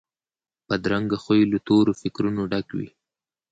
[0.67, 2.89] بدرنګه خوی له تورو فکرونو ډک وي